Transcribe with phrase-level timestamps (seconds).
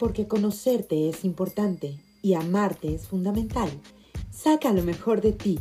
[0.00, 3.68] Porque conocerte es importante y amarte es fundamental.
[4.30, 5.58] Saca lo mejor de ti.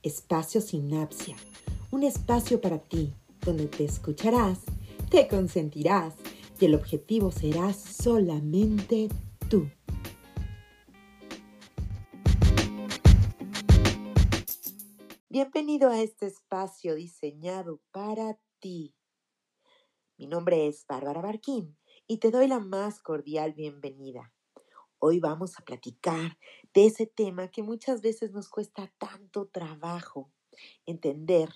[0.00, 1.34] Espacio Sinapsia.
[1.90, 3.12] Un espacio para ti
[3.44, 4.60] donde te escucharás,
[5.10, 6.14] te consentirás
[6.60, 9.08] y el objetivo será solamente
[9.50, 9.68] tú.
[15.28, 18.94] Bienvenido a este espacio diseñado para ti.
[20.16, 21.76] Mi nombre es Bárbara Barquín
[22.06, 24.32] y te doy la más cordial bienvenida.
[24.98, 26.38] Hoy vamos a platicar
[26.72, 30.30] de ese tema que muchas veces nos cuesta tanto trabajo
[30.86, 31.50] entender,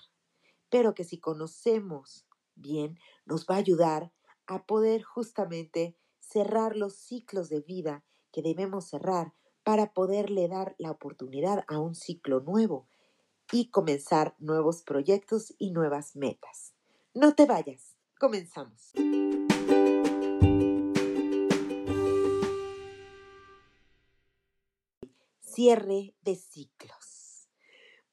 [0.69, 4.11] pero que si conocemos bien nos va a ayudar
[4.47, 10.91] a poder justamente cerrar los ciclos de vida que debemos cerrar para poderle dar la
[10.91, 12.87] oportunidad a un ciclo nuevo
[13.51, 16.73] y comenzar nuevos proyectos y nuevas metas.
[17.13, 18.93] No te vayas, comenzamos.
[25.59, 27.49] Cierre de ciclos.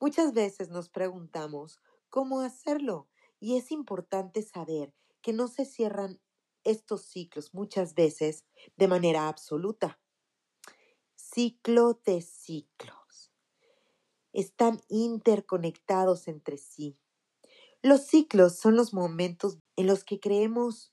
[0.01, 6.21] Muchas veces nos preguntamos cómo hacerlo y es importante saber que no se cierran
[6.65, 10.01] estos ciclos muchas veces de manera absoluta.
[11.15, 12.95] Ciclo de ciclo
[14.33, 16.99] están interconectados entre sí.
[17.81, 20.93] Los ciclos son los momentos en los que creemos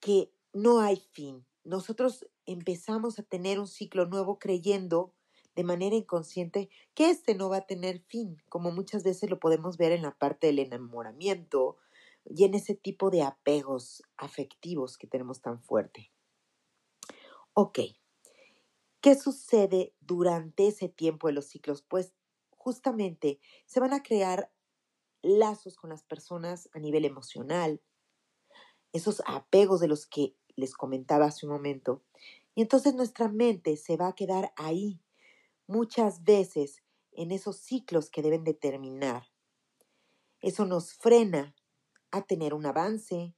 [0.00, 1.46] que no hay fin.
[1.62, 5.14] Nosotros empezamos a tener un ciclo nuevo creyendo
[5.54, 9.76] de manera inconsciente que este no va a tener fin, como muchas veces lo podemos
[9.76, 11.76] ver en la parte del enamoramiento
[12.24, 16.10] y en ese tipo de apegos afectivos que tenemos tan fuerte.
[17.54, 17.80] Ok,
[19.02, 21.82] ¿Qué sucede durante ese tiempo de los ciclos?
[21.82, 22.14] Pues
[22.56, 24.52] justamente se van a crear
[25.22, 27.82] lazos con las personas a nivel emocional,
[28.92, 32.02] esos apegos de los que les comentaba hace un momento.
[32.54, 35.00] Y entonces nuestra mente se va a quedar ahí
[35.66, 36.82] muchas veces
[37.12, 39.24] en esos ciclos que deben determinar.
[40.40, 41.54] Eso nos frena
[42.10, 43.34] a tener un avance,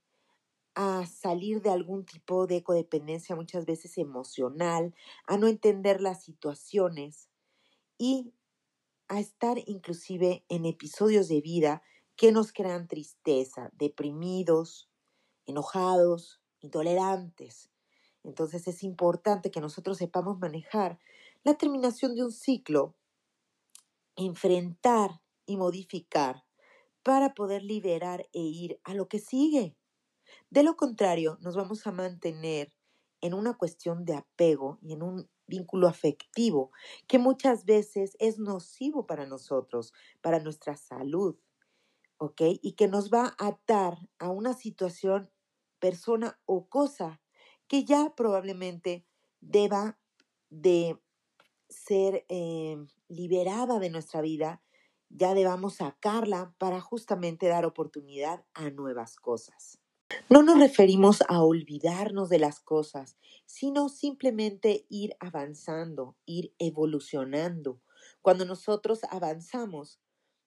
[0.73, 4.93] a salir de algún tipo de codependencia muchas veces emocional,
[5.25, 7.29] a no entender las situaciones
[7.97, 8.33] y
[9.07, 11.83] a estar inclusive en episodios de vida
[12.15, 14.89] que nos crean tristeza, deprimidos,
[15.45, 17.69] enojados, intolerantes.
[18.23, 20.99] Entonces es importante que nosotros sepamos manejar
[21.43, 22.95] la terminación de un ciclo,
[24.15, 26.43] enfrentar y modificar
[27.03, 29.75] para poder liberar e ir a lo que sigue.
[30.49, 32.73] De lo contrario, nos vamos a mantener
[33.21, 36.71] en una cuestión de apego y en un vínculo afectivo
[37.07, 41.35] que muchas veces es nocivo para nosotros, para nuestra salud,
[42.17, 42.41] ¿ok?
[42.61, 45.29] Y que nos va a atar a una situación,
[45.85, 47.21] persona o cosa
[47.67, 49.05] que ya probablemente
[49.39, 49.99] deba
[50.49, 50.99] de
[51.69, 52.75] ser eh,
[53.07, 54.63] liberada de nuestra vida,
[55.09, 59.77] ya debamos sacarla para justamente dar oportunidad a nuevas cosas.
[60.27, 67.79] No nos referimos a olvidarnos de las cosas, sino simplemente ir avanzando, ir evolucionando.
[68.23, 69.99] Cuando nosotros avanzamos,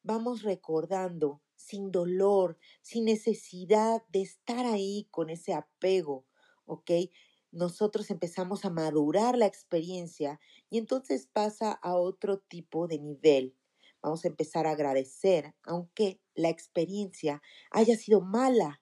[0.02, 6.26] vamos recordando sin dolor, sin necesidad de estar ahí con ese apego,
[6.64, 6.90] ¿ok?
[7.50, 10.40] Nosotros empezamos a madurar la experiencia
[10.70, 13.54] y entonces pasa a otro tipo de nivel.
[14.02, 18.80] Vamos a empezar a agradecer, aunque la experiencia haya sido mala,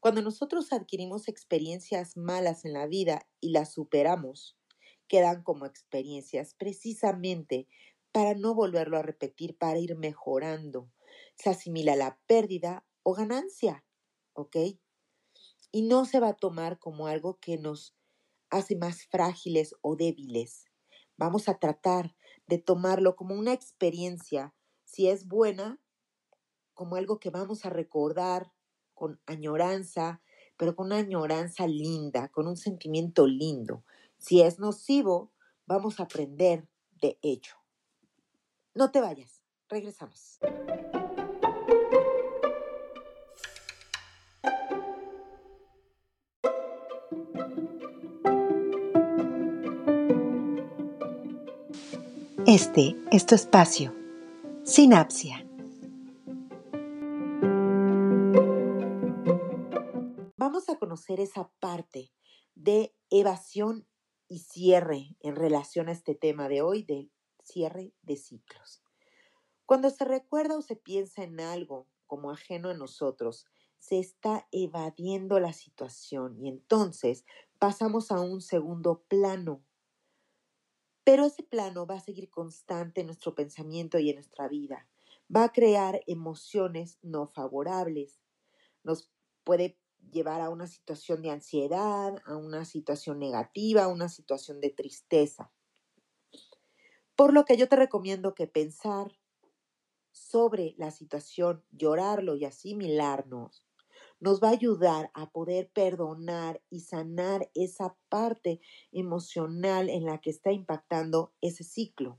[0.00, 4.56] cuando nosotros adquirimos experiencias malas en la vida y las superamos,
[5.08, 7.66] quedan como experiencias precisamente
[8.12, 10.90] para no volverlo a repetir, para ir mejorando.
[11.38, 13.84] Se asimila la pérdida o ganancia,
[14.32, 14.56] ¿ok?
[15.70, 17.94] Y no se va a tomar como algo que nos
[18.50, 20.66] hace más frágiles o débiles.
[21.16, 22.14] Vamos a tratar
[22.46, 24.54] de tomarlo como una experiencia,
[24.84, 25.80] si es buena,
[26.74, 28.52] como algo que vamos a recordar,
[28.94, 30.22] con añoranza,
[30.56, 33.84] pero con una añoranza linda, con un sentimiento lindo.
[34.18, 35.32] Si es nocivo,
[35.66, 36.68] vamos a aprender
[37.00, 37.54] de ello.
[38.74, 40.38] No te vayas, regresamos.
[52.50, 53.94] Este es tu espacio.
[54.64, 55.44] Sinapsia.
[60.78, 62.12] conocer esa parte
[62.54, 63.86] de evasión
[64.26, 67.10] y cierre en relación a este tema de hoy del
[67.42, 68.82] cierre de ciclos.
[69.66, 73.44] Cuando se recuerda o se piensa en algo como ajeno a nosotros,
[73.78, 77.26] se está evadiendo la situación y entonces
[77.58, 79.62] pasamos a un segundo plano.
[81.08, 84.86] Pero ese plano va a seguir constante en nuestro pensamiento y en nuestra vida.
[85.34, 88.20] Va a crear emociones no favorables.
[88.84, 89.10] Nos
[89.42, 89.78] puede
[90.12, 95.50] llevar a una situación de ansiedad, a una situación negativa, a una situación de tristeza.
[97.16, 99.18] Por lo que yo te recomiendo que pensar
[100.12, 103.64] sobre la situación, llorarlo y asimilarnos,
[104.20, 108.60] nos va a ayudar a poder perdonar y sanar esa parte
[108.92, 112.18] emocional en la que está impactando ese ciclo.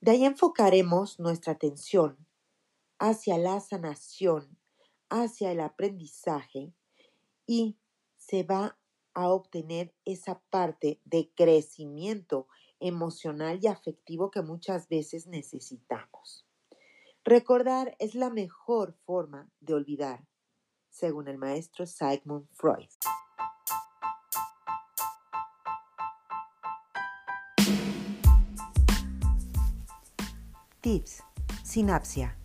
[0.00, 2.16] De ahí enfocaremos nuestra atención
[2.98, 4.58] hacia la sanación,
[5.10, 6.72] hacia el aprendizaje
[7.46, 7.76] y
[8.16, 8.78] se va
[9.14, 12.48] a obtener esa parte de crecimiento
[12.80, 16.46] emocional y afectivo que muchas veces necesitamos.
[17.24, 20.26] Recordar es la mejor forma de olvidar,
[20.92, 22.88] según el maestro Sigmund Freud.
[30.80, 31.24] Tips.
[31.64, 32.38] Sinapsia.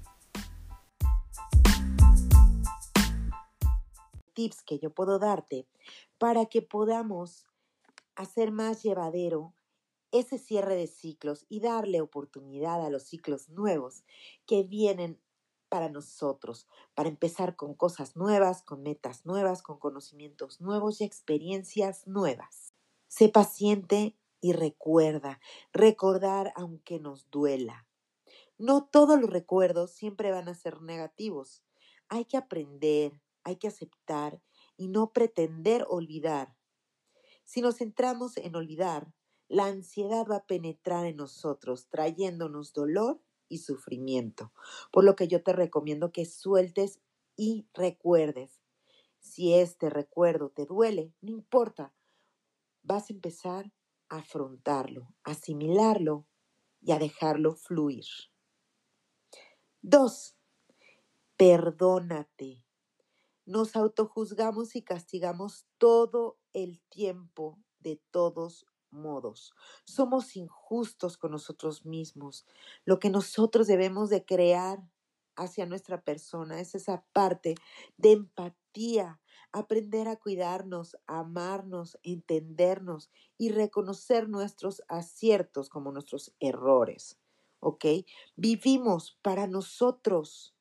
[4.33, 5.67] Tips que yo puedo darte
[6.17, 7.45] para que podamos
[8.15, 9.53] hacer más llevadero
[10.11, 14.03] ese cierre de ciclos y darle oportunidad a los ciclos nuevos
[14.45, 15.19] que vienen
[15.69, 22.07] para nosotros, para empezar con cosas nuevas, con metas nuevas, con conocimientos nuevos y experiencias
[22.07, 22.73] nuevas.
[23.07, 25.39] Sé paciente y recuerda,
[25.71, 27.87] recordar aunque nos duela.
[28.57, 31.63] No todos los recuerdos siempre van a ser negativos.
[32.09, 34.41] Hay que aprender, hay que aceptar
[34.77, 36.55] y no pretender olvidar.
[37.43, 39.13] Si nos centramos en olvidar,
[39.47, 44.51] la ansiedad va a penetrar en nosotros, trayéndonos dolor y sufrimiento.
[44.91, 46.99] Por lo que yo te recomiendo que sueltes
[47.35, 48.61] y recuerdes.
[49.19, 51.93] Si este recuerdo te duele, no importa,
[52.83, 53.71] vas a empezar
[54.09, 56.25] a afrontarlo, asimilarlo
[56.81, 58.05] y a dejarlo fluir.
[59.81, 60.35] Dos,
[61.35, 62.63] perdónate.
[63.45, 69.53] Nos autojuzgamos y castigamos todo el tiempo de todos modos.
[69.85, 72.45] Somos injustos con nosotros mismos.
[72.85, 74.83] Lo que nosotros debemos de crear
[75.35, 77.55] hacia nuestra persona es esa parte
[77.97, 87.17] de empatía, aprender a cuidarnos, amarnos, entendernos y reconocer nuestros aciertos como nuestros errores.
[87.59, 87.85] ¿Ok?
[88.35, 90.53] Vivimos para nosotros.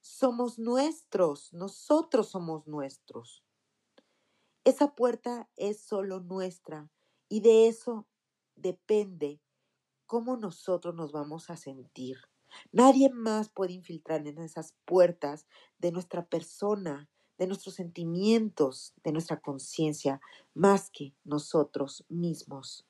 [0.00, 3.44] Somos nuestros, nosotros somos nuestros.
[4.64, 6.90] Esa puerta es solo nuestra
[7.28, 8.06] y de eso
[8.56, 9.40] depende
[10.06, 12.18] cómo nosotros nos vamos a sentir.
[12.72, 15.46] Nadie más puede infiltrar en esas puertas
[15.78, 20.20] de nuestra persona, de nuestros sentimientos, de nuestra conciencia,
[20.54, 22.86] más que nosotros mismos.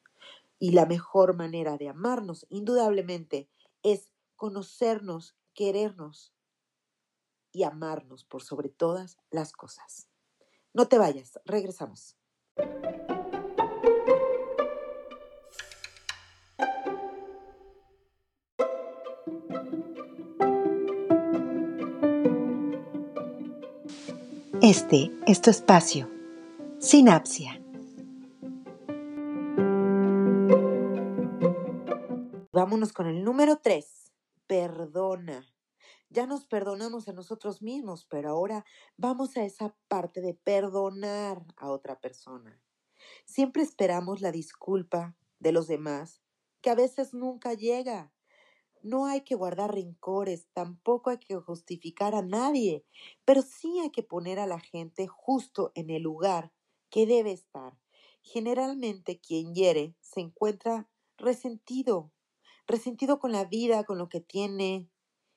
[0.59, 3.49] Y la mejor manera de amarnos, indudablemente,
[3.83, 6.33] es conocernos, querernos
[7.53, 10.09] y amarnos por sobre todas las cosas.
[10.73, 12.18] No te vayas, regresamos.
[24.61, 26.11] Este es tu espacio.
[26.81, 27.63] Sinapsia.
[32.51, 34.13] Vámonos con el número 3.
[34.49, 35.47] Perdona.
[36.11, 38.65] Ya nos perdonamos a nosotros mismos, pero ahora
[38.97, 42.61] vamos a esa parte de perdonar a otra persona.
[43.27, 46.21] Siempre esperamos la disculpa de los demás,
[46.63, 48.13] que a veces nunca llega.
[48.83, 52.85] No hay que guardar rencores, tampoco hay que justificar a nadie,
[53.25, 56.53] pero sí hay que poner a la gente justo en el lugar
[56.91, 57.79] que debe estar.
[58.23, 62.13] Generalmente quien hiere se encuentra resentido,
[62.67, 64.91] resentido con la vida, con lo que tiene.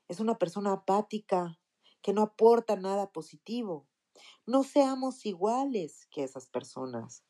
[0.08, 1.60] Es una persona apática,
[2.02, 3.88] que no aporta nada positivo.
[4.46, 7.24] No seamos iguales que esas personas.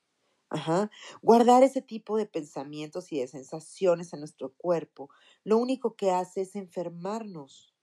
[0.52, 0.92] Ajá.
[1.22, 5.10] Guardar ese tipo de pensamientos y de sensaciones en nuestro cuerpo,
[5.46, 7.74] lo único que hace es enfermarnos.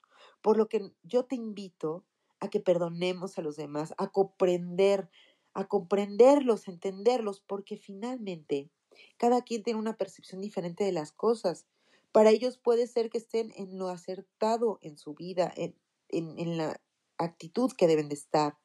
[0.42, 2.04] Por lo que yo te invito
[2.40, 5.08] a que perdonemos a los demás, a comprender,
[5.54, 8.70] a comprenderlos, entenderlos, porque finalmente
[9.16, 11.66] cada quien tiene una percepción diferente de las cosas.
[12.12, 15.74] Para ellos puede ser que estén en lo acertado en su vida, en,
[16.10, 16.80] en, en la
[17.16, 18.58] actitud que deben de estar,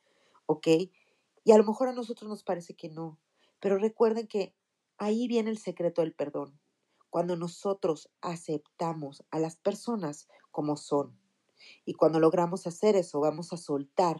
[0.46, 0.68] ¿ok?
[1.46, 3.18] Y a lo mejor a nosotros nos parece que no.
[3.64, 4.54] Pero recuerden que
[4.98, 6.60] ahí viene el secreto del perdón,
[7.10, 11.18] cuando nosotros aceptamos a las personas como son.
[11.86, 14.18] Y cuando logramos hacer eso, vamos a soltar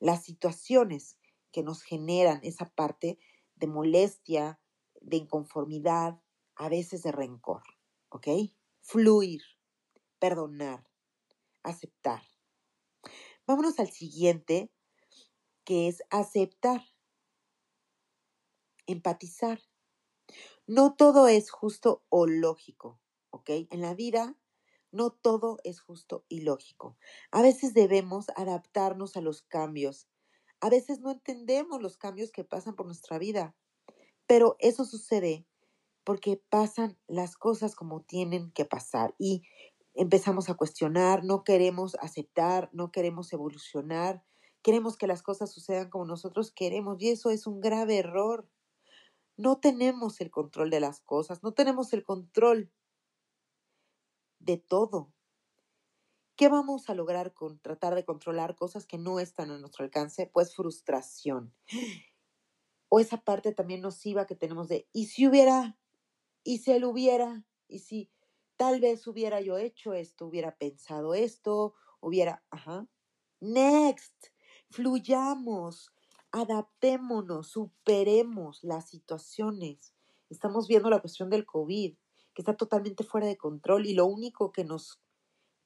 [0.00, 1.16] las situaciones
[1.50, 3.18] que nos generan esa parte
[3.54, 4.60] de molestia,
[5.00, 6.20] de inconformidad,
[6.54, 7.62] a veces de rencor,
[8.10, 8.28] ¿ok?
[8.82, 9.40] Fluir,
[10.18, 10.86] perdonar,
[11.62, 12.20] aceptar.
[13.46, 14.70] Vámonos al siguiente,
[15.64, 16.91] que es aceptar,
[18.86, 19.60] empatizar.
[20.66, 23.50] No todo es justo o lógico, ¿ok?
[23.70, 24.36] En la vida
[24.92, 26.96] no todo es justo y lógico.
[27.30, 30.06] A veces debemos adaptarnos a los cambios.
[30.60, 33.56] A veces no entendemos los cambios que pasan por nuestra vida,
[34.26, 35.46] pero eso sucede
[36.04, 39.42] porque pasan las cosas como tienen que pasar y
[39.94, 44.22] empezamos a cuestionar, no queremos aceptar, no queremos evolucionar,
[44.62, 48.48] queremos que las cosas sucedan como nosotros queremos y eso es un grave error.
[49.38, 52.70] No tenemos el control de las cosas, no tenemos el control
[54.40, 55.12] de todo.
[56.38, 60.30] ¿Qué vamos a lograr con tratar de controlar cosas que no están a nuestro alcance?
[60.32, 61.54] Pues frustración.
[62.88, 65.78] O esa parte también nociva que tenemos de, ¿y si hubiera?
[66.44, 67.46] ¿Y si él hubiera?
[67.68, 68.10] ¿Y si
[68.56, 70.26] tal vez hubiera yo hecho esto?
[70.26, 71.74] ¿Hubiera pensado esto?
[72.00, 72.44] ¿Hubiera?
[72.50, 72.88] Ajá.
[73.40, 74.28] Next.
[74.70, 75.90] Fluyamos,
[76.32, 79.94] adaptémonos, superemos las situaciones.
[80.30, 81.94] Estamos viendo la cuestión del COVID,
[82.34, 85.00] que está totalmente fuera de control y lo único que nos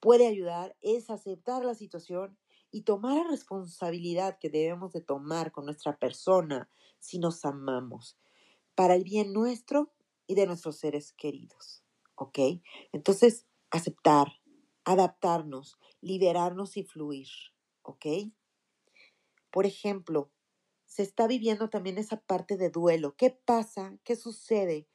[0.00, 2.36] puede ayudar es aceptar la situación
[2.72, 6.68] y tomar la responsabilidad que debemos de tomar con nuestra persona
[6.98, 8.18] si nos amamos,
[8.74, 9.92] para el bien nuestro
[10.26, 11.84] y de nuestros seres queridos.
[12.16, 12.38] ¿Ok?
[12.92, 14.40] Entonces, aceptar,
[14.84, 17.28] adaptarnos, liberarnos y fluir.
[17.82, 18.06] ¿Ok?
[19.50, 20.32] Por ejemplo,
[20.96, 23.16] se está viviendo también esa parte de duelo.
[23.18, 23.98] ¿Qué pasa?
[24.02, 24.88] ¿Qué sucede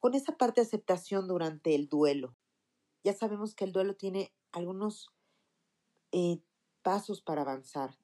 [0.00, 2.34] con esa parte de aceptación durante el duelo?
[3.04, 5.06] Ya sabemos que el duelo tiene algunos
[6.10, 6.42] eh,
[6.82, 7.96] pasos para avanzar.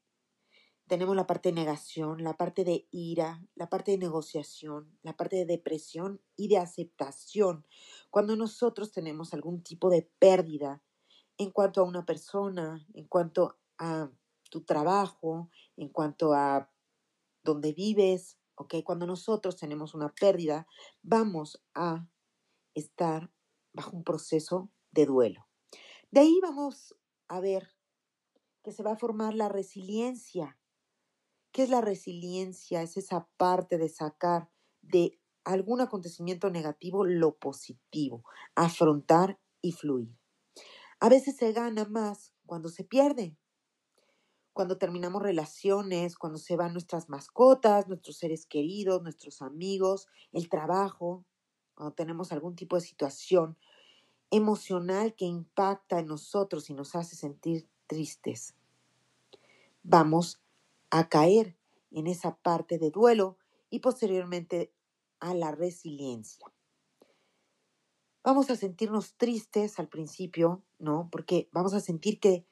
[0.87, 5.35] Tenemos la parte de negación, la parte de ira, la parte de negociación, la parte
[5.35, 7.67] de depresión y de aceptación.
[8.11, 10.81] Cuando nosotros tenemos algún tipo de pérdida
[11.39, 14.13] en cuanto a una persona, en cuanto a
[14.49, 16.72] tu trabajo, en cuanto a
[17.43, 18.77] dónde vives, ¿ok?
[18.85, 20.67] Cuando nosotros tenemos una pérdida,
[21.03, 22.07] vamos a
[22.75, 23.31] estar
[23.73, 25.47] bajo un proceso de duelo.
[26.11, 26.95] De ahí vamos
[27.29, 27.75] a ver
[28.63, 30.59] que se va a formar la resiliencia.
[31.53, 32.83] ¿Qué es la resiliencia?
[32.83, 40.17] Es esa parte de sacar de algún acontecimiento negativo lo positivo, afrontar y fluir.
[41.01, 43.37] A veces se gana más cuando se pierde,
[44.53, 51.25] cuando terminamos relaciones, cuando se van nuestras mascotas, nuestros seres queridos, nuestros amigos, el trabajo,
[51.75, 53.57] cuando tenemos algún tipo de situación
[54.31, 58.55] emocional que impacta en nosotros y nos hace sentir tristes.
[59.83, 60.43] Vamos
[60.91, 61.57] a caer
[61.91, 63.39] en esa parte de duelo
[63.71, 64.73] y posteriormente
[65.21, 66.47] a la resiliencia.
[68.25, 71.09] Vamos a sentirnos tristes al principio, ¿no?
[71.11, 72.47] Porque vamos a sentir que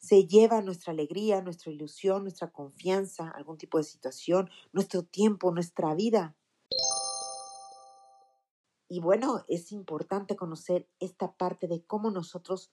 [0.00, 5.94] se lleva nuestra alegría, nuestra ilusión, nuestra confianza, algún tipo de situación, nuestro tiempo, nuestra
[5.94, 6.34] vida.
[8.88, 12.72] Y bueno, es importante conocer esta parte de cómo nosotros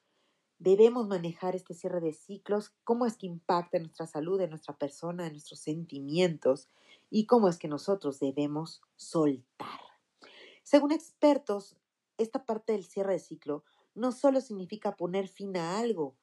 [0.57, 4.77] debemos manejar este cierre de ciclos, cómo es que impacta en nuestra salud, en nuestra
[4.77, 6.69] persona, en nuestros sentimientos
[7.09, 9.81] y cómo es que nosotros debemos soltar.
[10.63, 11.75] Según expertos,
[12.17, 16.15] esta parte del cierre de ciclo no solo significa poner fin a algo,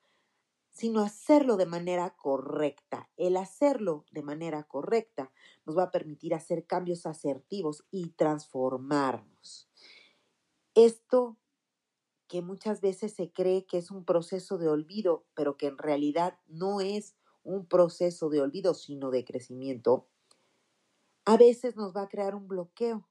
[0.75, 3.09] sino hacerlo de manera correcta.
[3.17, 5.33] El hacerlo de manera correcta
[5.65, 9.71] nos va a permitir hacer cambios asertivos y transformarnos.
[10.75, 11.39] Esto
[12.27, 16.41] que muchas veces se cree que es un proceso de olvido, pero que en realidad
[16.49, 17.15] no es
[17.45, 20.09] un proceso de olvido, sino de crecimiento,
[21.25, 23.09] a veces nos va a crear un bloqueo.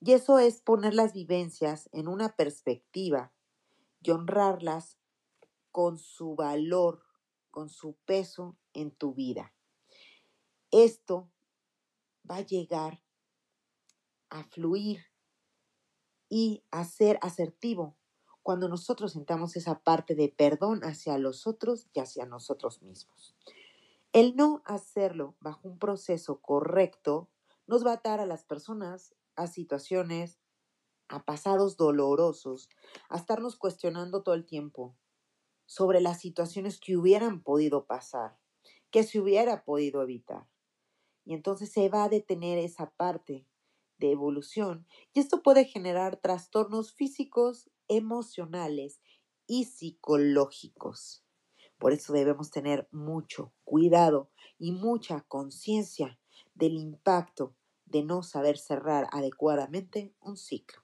[0.00, 3.32] Y eso es poner las vivencias en una perspectiva
[4.02, 4.98] y honrarlas
[5.74, 7.02] con su valor,
[7.50, 9.52] con su peso en tu vida.
[10.70, 11.32] Esto
[12.30, 13.02] va a llegar
[14.30, 15.00] a fluir
[16.28, 17.96] y a ser asertivo
[18.44, 23.34] cuando nosotros sentamos esa parte de perdón hacia los otros y hacia nosotros mismos.
[24.12, 27.28] El no hacerlo bajo un proceso correcto
[27.66, 30.38] nos va a atar a las personas, a situaciones,
[31.08, 32.68] a pasados dolorosos,
[33.08, 34.94] a estarnos cuestionando todo el tiempo
[35.66, 38.38] sobre las situaciones que hubieran podido pasar,
[38.90, 40.46] que se hubiera podido evitar.
[41.24, 43.46] Y entonces se va a detener esa parte
[43.98, 49.00] de evolución y esto puede generar trastornos físicos, emocionales
[49.46, 51.24] y psicológicos.
[51.78, 56.18] Por eso debemos tener mucho cuidado y mucha conciencia
[56.54, 57.54] del impacto
[57.84, 60.82] de no saber cerrar adecuadamente un ciclo.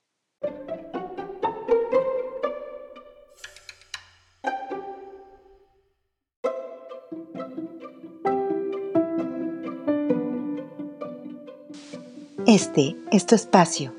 [12.53, 13.95] Este es tu espacio.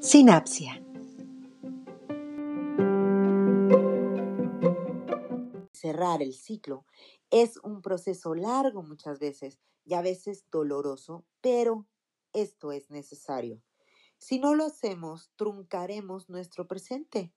[0.00, 0.82] Sinapsia.
[5.70, 6.84] Cerrar el ciclo
[7.30, 11.86] es un proceso largo muchas veces y a veces doloroso, pero
[12.32, 13.62] esto es necesario.
[14.18, 17.32] Si no lo hacemos, truncaremos nuestro presente,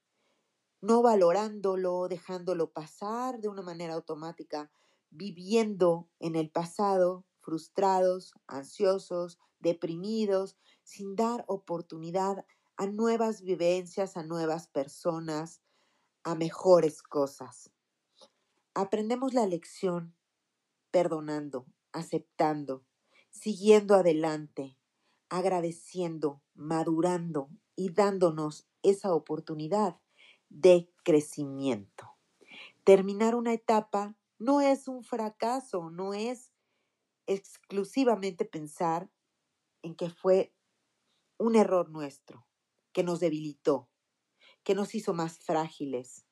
[0.82, 4.72] no valorándolo, dejándolo pasar de una manera automática,
[5.12, 12.46] viviendo en el pasado, frustrados, ansiosos, deprimidos, sin dar oportunidad
[12.77, 15.63] a nuevas vivencias, a nuevas personas,
[16.24, 17.72] a mejores cosas.
[18.75, 20.15] Aprendemos la lección
[20.91, 22.86] perdonando, aceptando,
[23.32, 24.77] siguiendo adelante,
[25.29, 30.00] agradeciendo, madurando y dándonos esa oportunidad
[30.50, 32.12] de crecimiento.
[32.84, 36.49] Terminar una etapa no es un fracaso, no es
[37.30, 39.12] exclusivamente pensar
[39.84, 40.52] en que fue
[41.38, 42.48] un error nuestro,
[42.92, 43.88] que nos debilitó,
[44.64, 46.26] que nos hizo más frágiles,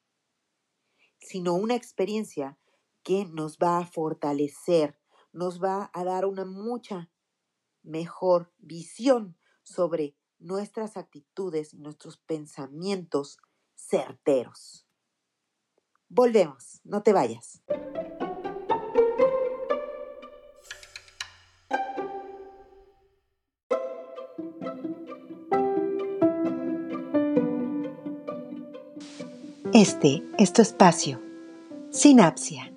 [1.19, 2.57] sino una experiencia
[3.03, 4.99] que nos va a fortalecer,
[5.31, 7.11] nos va a dar una mucha
[7.83, 13.37] mejor visión sobre nuestras actitudes y nuestros pensamientos
[13.75, 14.87] certeros.
[16.09, 17.61] Volvemos, no te vayas.
[29.79, 31.21] Este es tu espacio.
[31.91, 32.73] Sinapsia.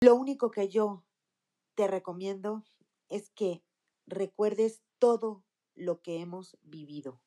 [0.00, 1.04] Lo único que yo
[1.74, 2.62] te recomiendo
[3.08, 3.64] es que
[4.06, 5.42] recuerdes todo
[5.74, 7.20] lo que hemos vivido.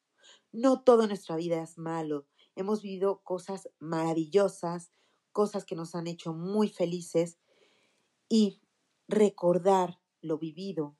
[0.53, 2.25] No toda nuestra vida es malo.
[2.55, 4.93] Hemos vivido cosas maravillosas,
[5.33, 7.39] cosas que nos han hecho muy felices
[8.29, 8.61] y
[9.09, 10.95] recordar lo vivido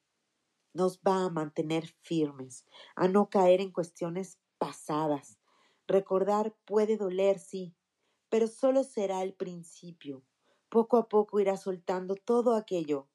[0.73, 5.39] nos va a mantener firmes, a no caer en cuestiones pasadas.
[5.87, 7.75] Recordar puede doler, sí,
[8.29, 10.23] pero solo será el principio.
[10.69, 13.07] Poco a poco irás soltando todo aquello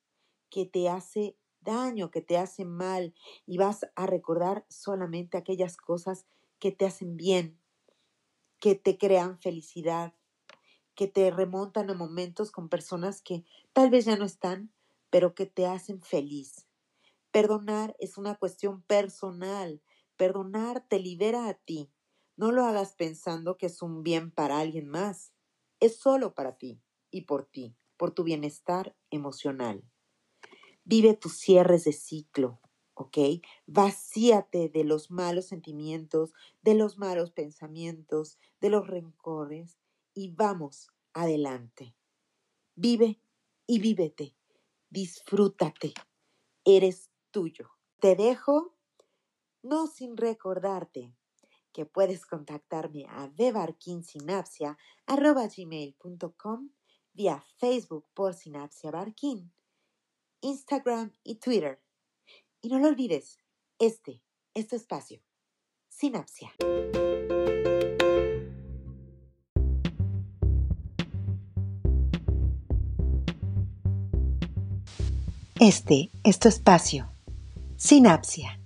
[0.50, 3.14] que te hace daño, que te hace mal,
[3.46, 6.26] y vas a recordar solamente aquellas cosas
[6.58, 7.58] que te hacen bien,
[8.58, 10.14] que te crean felicidad,
[10.94, 14.72] que te remontan a momentos con personas que tal vez ya no están,
[15.10, 16.66] pero que te hacen feliz.
[17.32, 19.82] Perdonar es una cuestión personal.
[20.16, 21.90] Perdonar te libera a ti.
[22.36, 25.32] No lo hagas pensando que es un bien para alguien más.
[25.80, 29.82] Es solo para ti y por ti, por tu bienestar emocional.
[30.84, 32.60] Vive tus cierres de ciclo,
[32.94, 33.16] ¿ok?
[33.66, 39.78] Vacíate de los malos sentimientos, de los malos pensamientos, de los rencores
[40.12, 41.94] y vamos adelante.
[42.74, 43.20] Vive
[43.66, 44.34] y vívete.
[44.90, 45.94] Disfrútate.
[46.64, 47.70] Eres tuyo.
[47.98, 48.76] Te dejo,
[49.62, 51.12] no sin recordarte
[51.72, 53.28] que puedes contactarme a
[55.56, 56.70] gmail.com
[57.14, 59.52] vía Facebook por Sinapsia Barquín,
[60.40, 61.82] Instagram y Twitter.
[62.60, 63.38] Y no lo olvides,
[63.78, 64.22] este
[64.54, 65.22] es tu espacio.
[65.88, 66.52] Sinapsia.
[75.58, 77.11] Este es tu espacio.
[77.84, 78.61] Sinapsia.